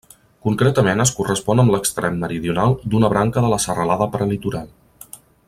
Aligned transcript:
Concretament 0.45 1.03
es 1.03 1.11
correspon 1.17 1.61
amb 1.63 1.73
l'extrem 1.75 2.17
meridional 2.23 2.73
d'una 2.95 3.13
branca 3.15 3.45
de 3.45 3.53
la 3.55 3.61
Serralada 3.67 4.09
Prelitoral. 4.17 4.67